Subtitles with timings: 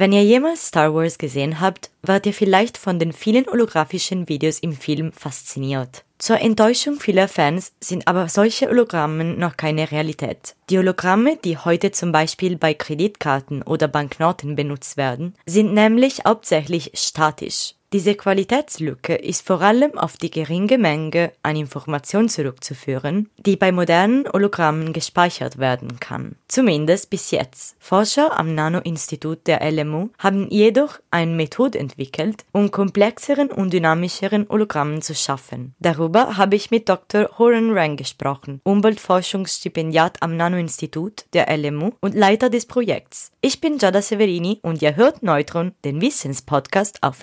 [0.00, 4.60] Wenn ihr jemals Star Wars gesehen habt, wart ihr vielleicht von den vielen holographischen Videos
[4.60, 6.04] im Film fasziniert.
[6.18, 10.54] Zur Enttäuschung vieler Fans sind aber solche Hologrammen noch keine Realität.
[10.70, 16.92] Die Hologramme, die heute zum Beispiel bei Kreditkarten oder Banknoten benutzt werden, sind nämlich hauptsächlich
[16.94, 17.74] statisch.
[17.94, 24.28] Diese Qualitätslücke ist vor allem auf die geringe Menge an Information zurückzuführen, die bei modernen
[24.30, 26.36] Hologrammen gespeichert werden kann.
[26.48, 27.76] Zumindest bis jetzt.
[27.78, 35.00] Forscher am Nano-Institut der LMU haben jedoch eine Methode entwickelt, um komplexeren und dynamischeren Hologrammen
[35.00, 35.74] zu schaffen.
[35.78, 37.38] Darüber habe ich mit Dr.
[37.38, 43.32] Horan Rang gesprochen, Umweltforschungsstipendiat am Nano-Institut der LMU und Leiter des Projekts.
[43.40, 47.20] Ich bin Giada Severini und ihr hört Neutron, den Wissenspodcast auf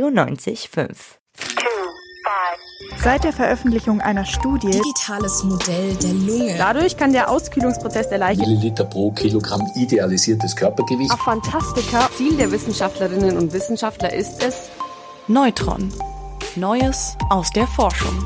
[0.00, 0.96] M945.
[3.02, 6.54] Seit der Veröffentlichung einer Studie Digitales Modell der Lunge.
[6.58, 11.10] Dadurch kann der Auskühlungsprozess der Leiche Milliliter pro Kilogramm idealisiertes Körpergewicht.
[11.10, 14.70] auf Fantastika Ziel der Wissenschaftlerinnen und Wissenschaftler ist es,
[15.28, 15.92] Neutron.
[16.56, 18.24] Neues aus der Forschung.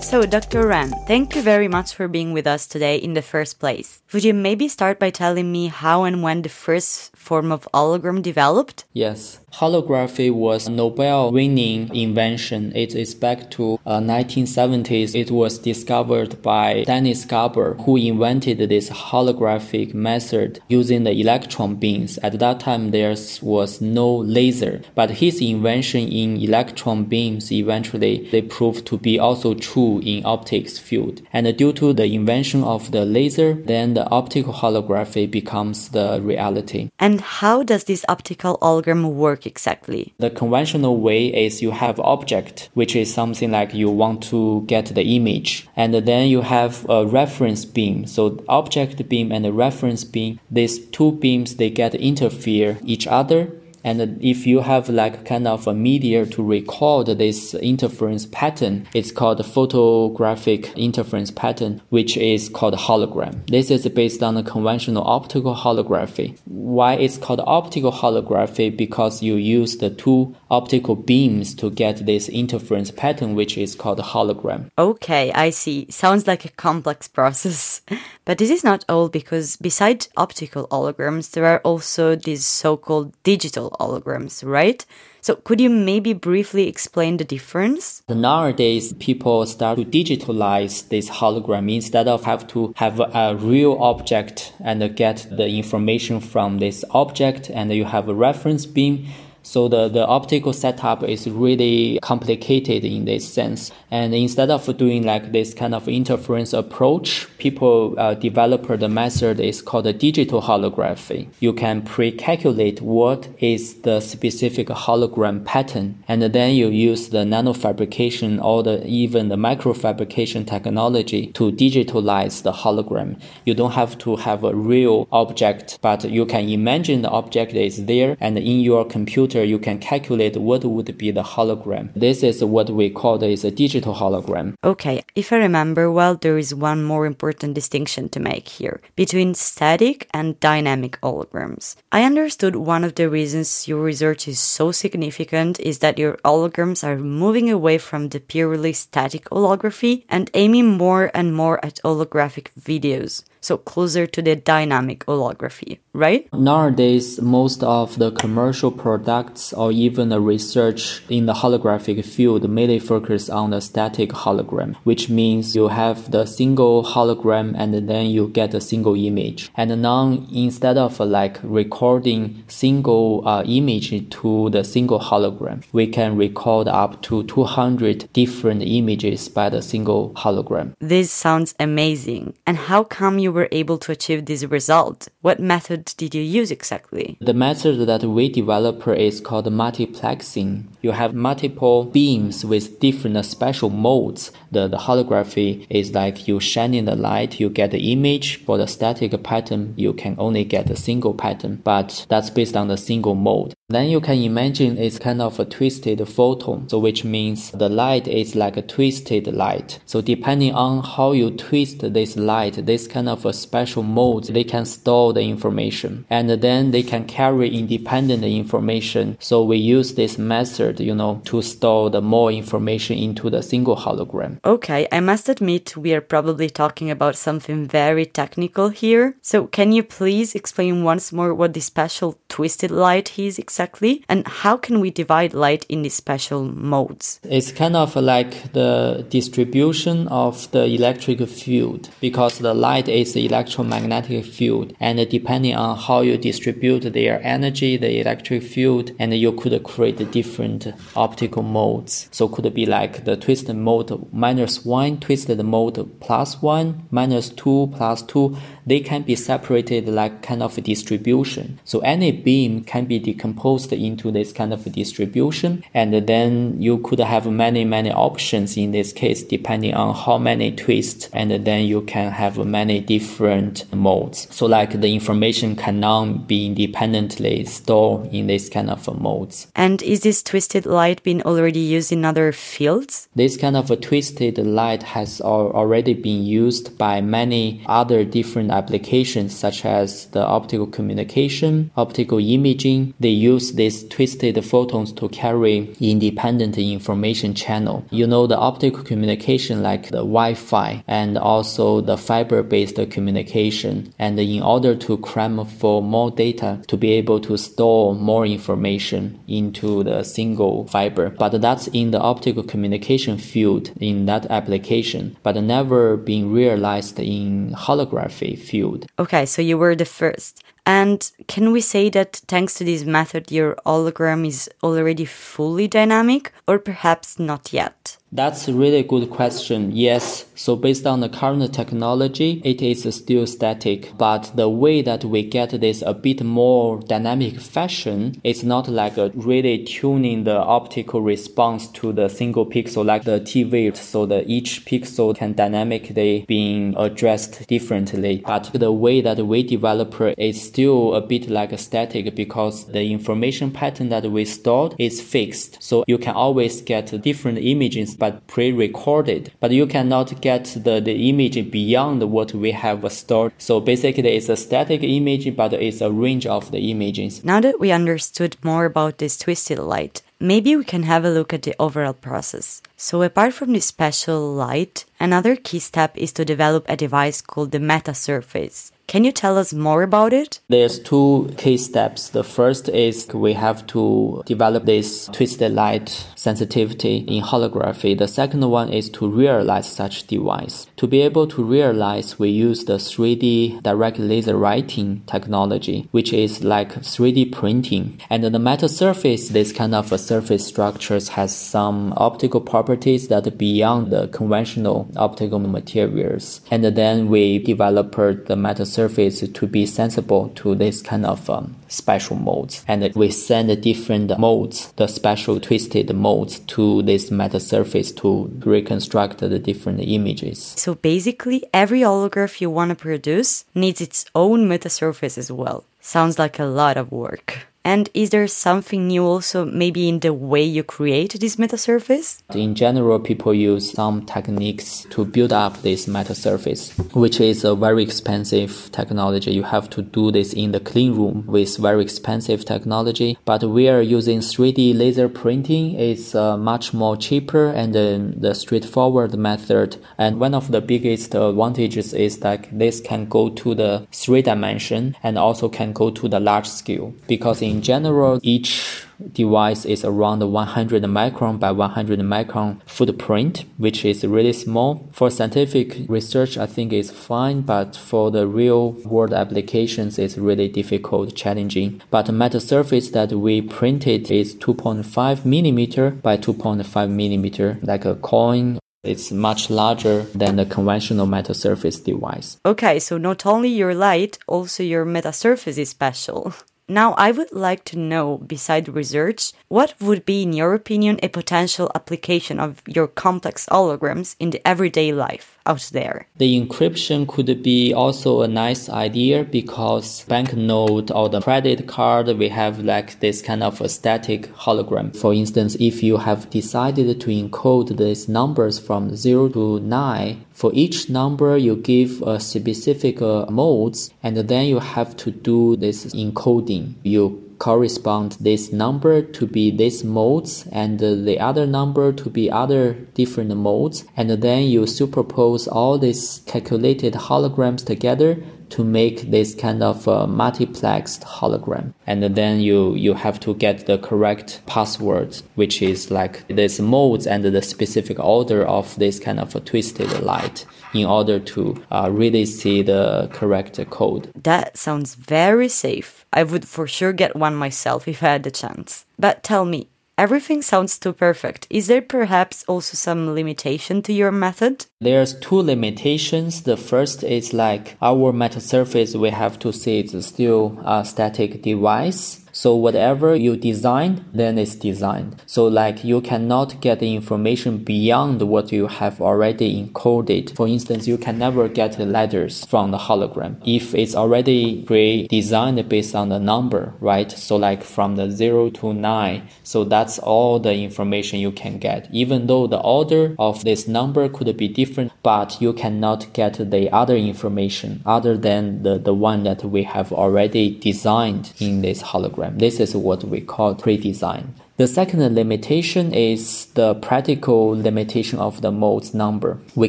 [0.00, 0.68] So, Dr.
[0.68, 4.02] Ran, thank you very much for being with us today in the first place.
[4.12, 8.20] Would you maybe start by telling me how and when the first form of hologram
[8.20, 8.84] developed?
[8.92, 9.38] Yes.
[9.52, 12.72] Holography was a Nobel winning invention.
[12.74, 15.14] It is back to uh, 1970s.
[15.14, 22.18] It was discovered by Dennis Gabor, who invented this holographic method using the electron beams.
[22.18, 28.42] At that time, there was no laser, but his invention in electron beams eventually they
[28.42, 31.20] proved to be also true in optics field.
[31.32, 36.90] And due to the invention of the laser, then the optical holography becomes the reality.
[36.98, 40.14] And how does this optical algorithm work exactly?
[40.18, 44.86] The conventional way is you have object, which is something like you want to get
[44.86, 48.06] the image, and then you have a reference beam.
[48.06, 53.50] So object beam and the reference beam, these two beams they get interfere each other.
[53.84, 59.12] And if you have like kind of a media to record this interference pattern, it's
[59.12, 63.46] called photographic interference pattern, which is called hologram.
[63.46, 66.38] This is based on the conventional optical holography.
[66.44, 68.74] Why it's called optical holography?
[68.76, 73.98] Because you use the two optical beams to get this interference pattern, which is called
[73.98, 74.70] hologram.
[74.78, 75.86] Okay, I see.
[75.90, 77.82] Sounds like a complex process.
[78.24, 83.71] But this is not all because besides optical holograms, there are also these so-called digital
[83.80, 84.84] holograms, right?
[85.20, 88.02] So could you maybe briefly explain the difference?
[88.08, 94.52] Nowadays, people start to digitalize this hologram instead of have to have a real object
[94.58, 99.06] and get the information from this object, and you have a reference beam.
[99.42, 103.72] So the, the optical setup is really complicated in this sense.
[103.90, 109.40] And instead of doing like this kind of interference approach, people uh, develop the method
[109.40, 111.28] is called digital holography.
[111.40, 118.42] You can pre-calculate what is the specific hologram pattern, and then you use the nanofabrication
[118.42, 123.20] or the even the microfabrication technology to digitalize the hologram.
[123.44, 127.84] You don't have to have a real object, but you can imagine the object is
[127.86, 131.90] there, and in your computer you can calculate what would be the hologram.
[131.94, 134.54] This is what we call is a digital hologram.
[134.64, 139.34] Okay, if I remember well, there is one more important distinction to make here between
[139.34, 141.76] static and dynamic holograms.
[141.90, 146.84] I understood one of the reasons your research is so significant is that your holograms
[146.84, 152.48] are moving away from the purely static holography and aiming more and more at holographic
[152.60, 153.24] videos.
[153.42, 156.32] So closer to the dynamic holography, right?
[156.32, 162.78] Nowadays, most of the commercial products or even the research in the holographic field mainly
[162.78, 168.28] focus on the static hologram, which means you have the single hologram and then you
[168.28, 169.50] get a single image.
[169.56, 176.16] And now instead of like recording single uh, image to the single hologram, we can
[176.16, 180.74] record up to 200 different images by the single hologram.
[180.78, 182.34] This sounds amazing.
[182.46, 185.08] And how come you were able to achieve this result?
[185.20, 187.16] What method did you use exactly?
[187.20, 190.64] The method that we develop is called multiplexing.
[190.82, 194.30] You have multiple beams with different spatial modes.
[194.50, 198.44] The, the holography is like you shine in the light, you get the image.
[198.44, 202.68] For the static pattern, you can only get a single pattern, but that's based on
[202.68, 203.54] the single mode.
[203.72, 208.06] Then you can imagine it's kind of a twisted photon, so which means the light
[208.06, 209.80] is like a twisted light.
[209.86, 214.44] So depending on how you twist this light, this kind of a special mode, they
[214.44, 219.16] can store the information and then they can carry independent information.
[219.20, 223.76] So we use this method, you know, to store the more information into the single
[223.76, 224.38] hologram.
[224.44, 229.16] Okay, I must admit we are probably talking about something very technical here.
[229.22, 233.61] So can you please explain once more what the special twisted light is exactly
[234.08, 237.20] and how can we divide light in these special modes?
[237.24, 243.26] It's kind of like the distribution of the electric field because the light is the
[243.26, 249.32] electromagnetic field and depending on how you distribute their energy, the electric field, and you
[249.32, 250.66] could create different
[250.96, 252.08] optical modes.
[252.12, 257.72] So could be like the twisted mode minus one, twisted mode plus one, minus two,
[257.76, 258.36] plus two.
[258.66, 261.58] They can be separated like kind of a distribution.
[261.64, 267.00] So any beam can be decomposed into this kind of distribution, and then you could
[267.00, 271.82] have many, many options in this case, depending on how many twists, and then you
[271.82, 274.28] can have many different modes.
[274.30, 279.48] So like the information cannot be independently stored in this kind of modes.
[279.56, 283.08] And is this twisted light been already used in other fields?
[283.14, 289.36] This kind of a twisted light has already been used by many other different applications
[289.36, 292.94] such as the optical communication, optical imaging.
[293.00, 297.84] They use these twisted photons to carry independent information channel.
[297.90, 303.92] You know the optical communication like the Wi-Fi and also the fiber-based communication.
[303.98, 309.18] And in order to cram for more data to be able to store more information
[309.26, 311.10] into the single fiber.
[311.10, 317.54] But that's in the optical communication field in that application, but never been realized in
[317.56, 318.86] holography field.
[318.98, 320.42] Okay, so you were the first.
[320.64, 326.32] And can we say that thanks to this method, your hologram is already fully dynamic,
[326.46, 327.96] or perhaps not yet?
[328.14, 329.72] That's a really good question.
[329.72, 330.26] Yes.
[330.34, 335.22] So based on the current technology, it is still static, but the way that we
[335.22, 341.68] get this a bit more dynamic fashion, it's not like really tuning the optical response
[341.68, 343.74] to the single pixel like the TV.
[343.74, 348.22] So that each pixel can dynamically being addressed differently.
[348.26, 352.92] But the way that we develop is still a bit like a static because the
[352.92, 355.62] information pattern that we stored is fixed.
[355.62, 359.30] So you can always get different images but pre-recorded.
[359.38, 363.32] But you cannot get the, the image beyond what we have stored.
[363.38, 367.22] So basically it's a static image, but it's a range of the images.
[367.22, 371.32] Now that we understood more about this twisted light, maybe we can have a look
[371.32, 372.60] at the overall process.
[372.76, 377.52] So apart from the special light, another key step is to develop a device called
[377.52, 378.72] the meta surface.
[378.92, 380.40] Can you tell us more about it?
[380.50, 382.10] There's two key steps.
[382.10, 387.96] The first is we have to develop this twisted light sensitivity in holography.
[387.96, 390.66] The second one is to realize such device.
[390.76, 396.44] To be able to realize, we use the 3D direct laser writing technology, which is
[396.44, 397.98] like 3D printing.
[398.10, 403.26] And the meta surface, this kind of a surface structures has some optical properties that
[403.26, 406.42] are beyond the conventional optical materials.
[406.50, 411.56] And then we developed the meta surface to be sensible to this kind of um,
[411.68, 412.64] special modes.
[412.68, 419.18] And we send different modes, the special twisted modes to this meta surface to reconstruct
[419.18, 420.54] the different images.
[420.56, 425.64] So basically, every holograph you want to produce needs its own meta surface as well.
[425.80, 427.46] Sounds like a lot of work.
[427.64, 432.22] And is there something new also maybe in the way you create this meta surface?
[432.34, 437.54] In general, people use some techniques to build up this meta surface, which is a
[437.54, 439.32] very expensive technology.
[439.32, 443.16] You have to do this in the clean room with very expensive technology.
[443.24, 445.74] But we are using 3D laser printing.
[445.78, 449.76] It's uh, much more cheaper and uh, the straightforward method.
[449.98, 454.96] And one of the biggest advantages is that this can go to the three dimension
[455.04, 459.84] and also can go to the large scale because in in general, each device is
[459.84, 464.88] around 100 micron by 100 micron footprint, which is really small.
[464.92, 470.48] For scientific research, I think it's fine, but for the real world applications, it's really
[470.48, 471.82] difficult, challenging.
[471.90, 477.96] But the meta surface that we printed is 2.5 millimeter by 2.5 millimeter, like a
[477.96, 482.38] coin it's much larger than the conventional meta surface device.
[482.44, 486.34] Okay, so not only your light, also your meta surface is special.
[486.68, 491.08] Now, I would like to know, beside research, what would be, in your opinion, a
[491.08, 495.38] potential application of your complex holograms in the everyday life?
[495.46, 496.06] Out there.
[496.16, 502.28] The encryption could be also a nice idea because banknote or the credit card, we
[502.28, 504.96] have like this kind of a static hologram.
[504.96, 510.50] For instance, if you have decided to encode these numbers from 0 to 9, for
[510.54, 515.86] each number you give a specific uh, modes and then you have to do this
[515.86, 516.74] encoding.
[516.82, 522.74] You correspond this number to be this modes and the other number to be other
[522.94, 523.84] different modes.
[523.96, 528.22] And then you superpose all these calculated holograms together
[528.52, 531.72] to make this kind of uh, multiplexed hologram.
[531.86, 537.06] And then you, you have to get the correct password, which is like this modes
[537.06, 542.24] and the specific order of this kind of twisted light in order to uh, really
[542.24, 544.10] see the correct code.
[544.14, 546.06] That sounds very safe.
[546.12, 548.84] I would for sure get one myself if I had the chance.
[548.98, 549.68] But tell me,
[549.98, 551.46] everything sounds too perfect.
[551.50, 554.66] Is there perhaps also some limitation to your method?
[554.80, 556.42] There's two limitations.
[556.42, 561.42] The first is like our meta surface, we have to see it's still a static
[561.42, 562.21] device.
[562.34, 565.22] So whatever you design, then it's designed.
[565.26, 570.34] So like you cannot get the information beyond what you have already encoded.
[570.34, 575.68] For instance, you can never get the letters from the hologram if it's already pre-designed
[575.68, 577.12] based on the number, right?
[577.12, 579.28] So like from the zero to nine.
[579.42, 581.86] So that's all the information you can get.
[581.92, 586.72] Even though the order of this number could be different, but you cannot get the
[586.72, 592.21] other information other than the, the one that we have already designed in this hologram
[592.22, 592.38] program.
[592.38, 594.34] This is what we call pre-design.
[594.58, 599.38] The second limitation is the practical limitation of the modes number.
[599.54, 599.68] We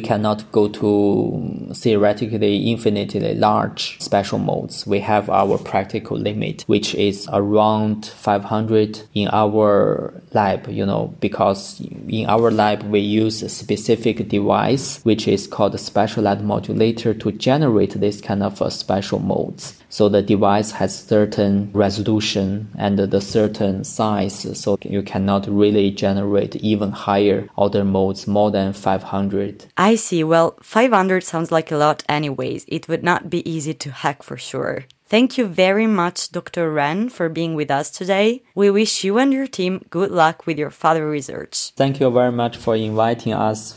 [0.00, 4.86] cannot go to theoretically infinitely large spatial modes.
[4.86, 11.80] We have our practical limit, which is around 500 in our lab, you know, because
[12.06, 17.14] in our lab we use a specific device, which is called a spatial light modulator
[17.14, 19.80] to generate this kind of uh, spatial modes.
[19.88, 24.44] So the device has certain resolution and the certain size.
[24.82, 29.66] So you cannot really generate even higher order modes more than 500.
[29.76, 30.24] I see.
[30.24, 32.64] Well, 500 sounds like a lot anyways.
[32.68, 34.84] It would not be easy to hack for sure.
[35.06, 36.72] Thank you very much, Dr.
[36.72, 38.42] Ren, for being with us today.
[38.54, 41.72] We wish you and your team good luck with your further research.
[41.76, 43.76] Thank you very much for inviting us.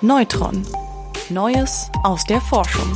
[0.00, 0.64] Neutron.
[1.30, 2.90] Neues aus der Forschung.